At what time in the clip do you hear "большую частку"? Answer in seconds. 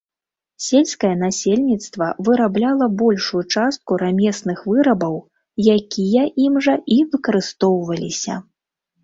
3.01-3.99